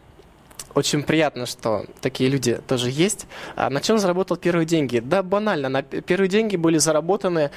[0.76, 3.26] очень приятно, что такие люди тоже есть.
[3.56, 5.00] А на чем заработал первые деньги?
[5.00, 5.70] Да, банально.
[5.70, 7.52] На первые деньги были заработаны...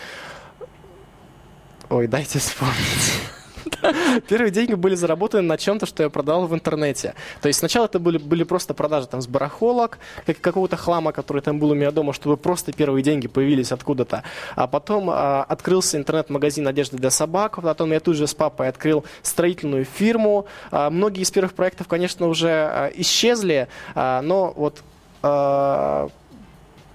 [1.90, 3.41] Ой, дайте вспомнить.
[4.28, 7.14] Первые деньги были заработаны на чем-то, что я продавал в интернете.
[7.40, 11.42] То есть сначала это были, были просто продажи там с барахолок, как, какого-то хлама, который
[11.42, 14.22] там был у меня дома, чтобы просто первые деньги появились откуда-то.
[14.54, 19.04] А потом а, открылся интернет-магазин одежды для собак, потом я тут же с папой открыл
[19.22, 20.46] строительную фирму.
[20.70, 24.82] А, многие из первых проектов, конечно, уже а, исчезли, а, но вот
[25.22, 26.08] а,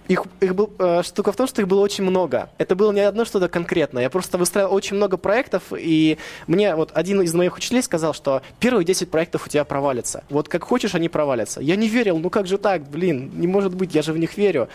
[0.07, 2.49] их, их был, э, штука в том, что их было очень много.
[2.57, 4.03] Это было не одно что-то конкретное.
[4.03, 6.17] Я просто выстраивал очень много проектов, и
[6.47, 10.23] мне вот один из моих учителей сказал, что первые 10 проектов у тебя провалятся.
[10.29, 11.61] Вот как хочешь, они провалятся.
[11.61, 14.37] Я не верил, ну как же так, блин, не может быть, я же в них
[14.37, 14.69] верю.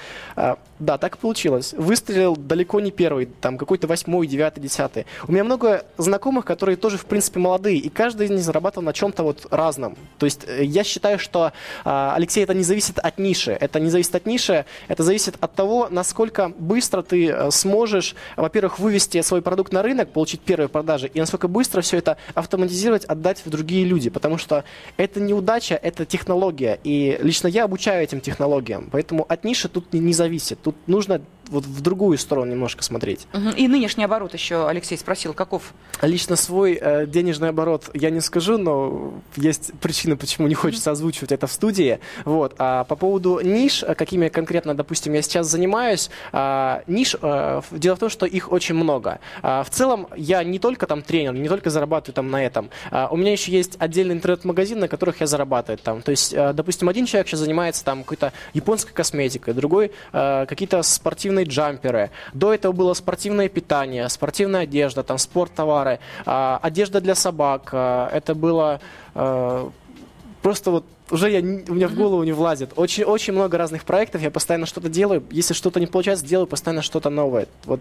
[0.82, 1.74] Да, так получилось.
[1.76, 5.06] Выстрелил далеко не первый, там какой-то восьмой, девятый, десятый.
[5.26, 8.92] У меня много знакомых, которые тоже, в принципе, молодые, и каждый из них зарабатывал на
[8.92, 9.96] чем-то вот разном.
[10.18, 11.52] То есть э, я считаю, что,
[11.84, 13.52] а, Алексей, это не зависит от ниши.
[13.52, 18.14] Это не зависит от ниши, это зависит зависит от того, насколько быстро ты э, сможешь,
[18.36, 23.04] во-первых, вывести свой продукт на рынок, получить первые продажи, и насколько быстро все это автоматизировать,
[23.04, 24.10] отдать в другие люди.
[24.10, 24.64] Потому что
[24.96, 26.78] это не удача, это технология.
[26.84, 28.88] И лично я обучаю этим технологиям.
[28.90, 30.58] Поэтому от ниши тут не зависит.
[30.62, 31.20] Тут нужно
[31.52, 33.26] вот в другую сторону немножко смотреть.
[33.56, 35.74] И нынешний оборот еще Алексей спросил, каков?
[36.00, 41.32] Лично свой э, денежный оборот я не скажу, но есть причина, почему не хочется озвучивать
[41.32, 42.00] это в студии.
[42.24, 42.54] Вот.
[42.58, 47.96] А по поводу ниш, э, какими конкретно, допустим, я сейчас занимаюсь, э, ниш, э, дело
[47.96, 49.20] в том, что их очень много.
[49.42, 52.70] Э, в целом я не только там тренер, не только зарабатываю там на этом.
[52.90, 56.02] Э, у меня еще есть отдельный интернет-магазин, на которых я зарабатываю там.
[56.02, 60.82] То есть, э, допустим, один человек сейчас занимается там какой-то японской косметикой, другой э, какие-то
[60.82, 62.10] спортивные джамперы.
[62.32, 67.70] До этого было спортивное питание, спортивная одежда, там спорттовары, э, одежда для собак.
[67.72, 68.80] Э, это было
[69.14, 69.70] э,
[70.42, 72.70] просто вот уже я, у меня в голову не влазит.
[72.76, 75.22] Очень, очень много разных проектов, я постоянно что-то делаю.
[75.30, 77.48] Если что-то не получается, делаю постоянно что-то новое.
[77.66, 77.80] Вот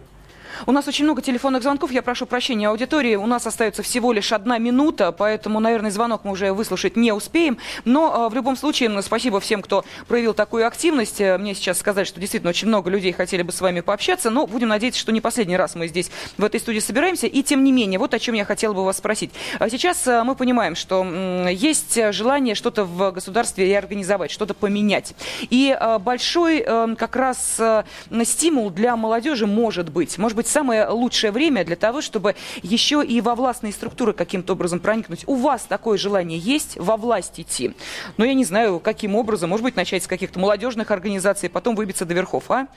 [0.67, 1.91] у нас очень много телефонных звонков.
[1.91, 3.15] Я прошу прощения аудитории.
[3.15, 7.57] У нас остается всего лишь одна минута, поэтому, наверное, звонок мы уже выслушать не успеем.
[7.85, 11.19] Но э, в любом случае, спасибо всем, кто проявил такую активность.
[11.21, 14.45] Э, мне сейчас сказать, что действительно очень много людей хотели бы с вами пообщаться, но
[14.45, 17.27] будем надеяться, что не последний раз мы здесь в этой студии собираемся.
[17.27, 19.31] И тем не менее, вот о чем я хотела бы вас спросить.
[19.59, 21.05] А сейчас э, мы понимаем, что
[21.49, 25.13] есть желание что-то в государстве реорганизовать, что-то поменять.
[25.49, 27.59] И большой как раз
[28.23, 30.17] стимул для молодежи может быть.
[30.17, 34.79] Может быть, самое лучшее время для того, чтобы еще и во властные структуры каким-то образом
[34.79, 35.23] проникнуть.
[35.27, 37.73] У вас такое желание есть во власть идти?
[38.17, 39.49] Но я не знаю, каким образом.
[39.49, 42.67] Может быть, начать с каких-то молодежных организаций, потом выбиться до верхов, а?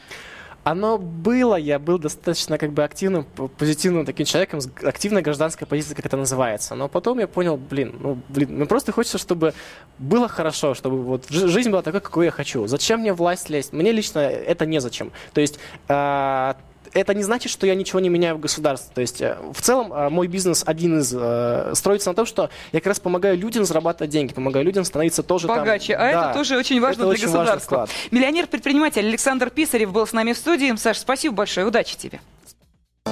[0.65, 3.25] Оно было, я был достаточно как бы активным,
[3.59, 6.75] позитивным таким человеком, с активной гражданской позицией, как это называется.
[6.75, 9.53] Но потом я понял, блин, ну, блин, мне просто хочется, чтобы
[9.99, 12.67] было хорошо, чтобы вот жизнь была такой, какой я хочу.
[12.67, 13.75] Зачем мне власть лезть?
[13.75, 15.13] Мне лично это незачем.
[15.35, 15.59] То есть
[15.89, 16.55] э,
[16.95, 18.91] это не значит, что я ничего не меняю в государстве.
[18.95, 22.51] То есть э, в целом э, мой бизнес один из э, строится на том, что
[22.73, 25.95] я как раз помогаю людям зарабатывать деньги, помогаю людям становиться тоже богаче.
[25.95, 27.89] Там, а да, это тоже очень важно для очень государства.
[28.11, 30.75] Миллионер-предприниматель Александр Писарев был с нами в студии.
[30.77, 32.21] Саш, спасибо большое, удачи тебе.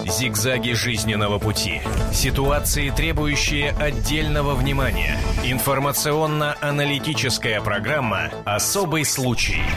[0.06, 1.80] Зигзаги жизненного пути.
[2.12, 5.16] Ситуации, требующие отдельного внимания.
[5.44, 9.62] Информационно-аналитическая программа «Особый случай».